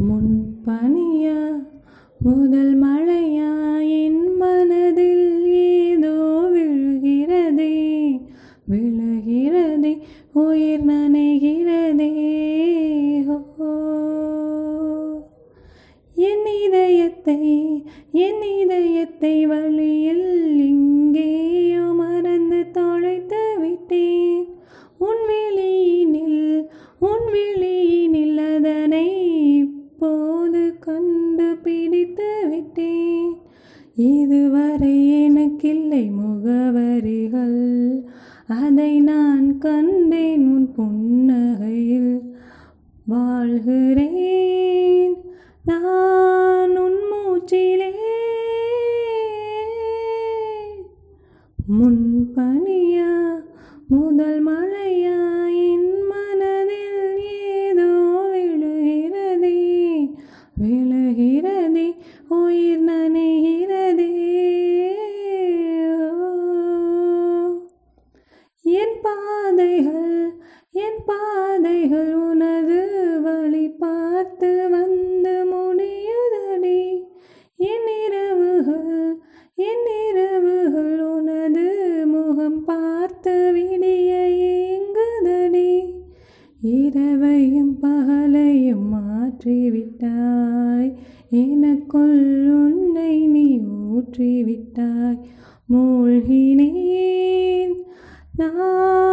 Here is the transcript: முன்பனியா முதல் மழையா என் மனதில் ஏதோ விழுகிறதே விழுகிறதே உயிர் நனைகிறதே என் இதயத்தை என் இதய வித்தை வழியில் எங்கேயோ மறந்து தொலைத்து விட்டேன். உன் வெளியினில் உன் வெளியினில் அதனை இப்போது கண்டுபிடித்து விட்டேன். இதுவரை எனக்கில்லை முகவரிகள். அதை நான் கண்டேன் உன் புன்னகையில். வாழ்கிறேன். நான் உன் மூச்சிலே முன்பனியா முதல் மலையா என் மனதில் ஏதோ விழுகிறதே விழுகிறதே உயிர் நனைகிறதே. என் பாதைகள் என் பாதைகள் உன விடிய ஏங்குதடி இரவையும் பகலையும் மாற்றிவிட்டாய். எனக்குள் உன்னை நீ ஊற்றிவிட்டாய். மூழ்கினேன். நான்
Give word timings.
முன்பனியா 0.00 1.38
முதல் 2.20 2.74
மழையா 2.82 3.50
என் 3.96 4.22
மனதில் 4.38 5.26
ஏதோ 5.62 6.14
விழுகிறதே 6.54 7.74
விழுகிறதே 8.68 9.94
உயிர் 10.36 10.86
நனைகிறதே 10.86 12.10
என் 16.16 16.46
இதயத்தை 16.58 17.40
என் 18.18 18.44
இதய 18.54 18.95
வித்தை 19.18 19.46
வழியில் 19.46 20.58
எங்கேயோ 20.58 21.80
மறந்து 21.80 22.70
தொலைத்து 22.70 23.56
விட்டேன். 23.60 24.46
உன் 24.98 25.28
வெளியினில் 25.28 26.66
உன் 26.98 27.32
வெளியினில் 27.32 28.56
அதனை 28.56 29.56
இப்போது 29.56 30.78
கண்டுபிடித்து 30.78 32.48
விட்டேன். 32.48 33.36
இதுவரை 33.94 35.24
எனக்கில்லை 35.24 36.10
முகவரிகள். 36.10 38.04
அதை 38.46 39.00
நான் 39.00 39.58
கண்டேன் 39.58 40.48
உன் 40.48 40.72
புன்னகையில். 40.76 42.20
வாழ்கிறேன். 43.06 45.16
நான் 45.64 46.76
உன் 46.76 47.12
மூச்சிலே 47.12 47.94
முன்பனியா 51.68 53.42
முதல் 53.88 54.46
மலையா 54.46 55.16
என் 55.50 55.88
மனதில் 56.08 57.18
ஏதோ 57.30 57.88
விழுகிறதே 58.32 59.58
விழுகிறதே 60.60 61.88
உயிர் 62.28 62.84
நனைகிறதே. 62.84 64.10
என் 68.62 68.96
பாதைகள் 69.02 70.32
என் 70.72 71.02
பாதைகள் 71.06 72.14
உன 72.14 72.55
விடிய 83.56 84.38
ஏங்குதடி 84.38 85.94
இரவையும் 86.62 87.74
பகலையும் 87.82 88.92
மாற்றிவிட்டாய். 88.92 90.94
எனக்குள் 91.30 92.50
உன்னை 92.50 93.26
நீ 93.26 93.60
ஊற்றிவிட்டாய். 93.94 95.18
மூழ்கினேன். 95.72 97.74
நான் 98.36 99.05